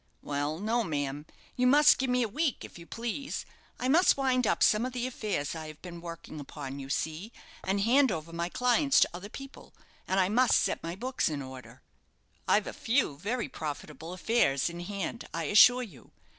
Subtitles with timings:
[0.23, 3.45] "Well, no, ma'am; you must give me a week, if you please.
[3.79, 7.31] I must wind up some of the affairs I have been working upon, you see,
[7.63, 9.75] and hand over my clients to other people;
[10.07, 11.83] and I must set my books in order.
[12.47, 16.11] I've a few very profitable affairs in hand, I assure you.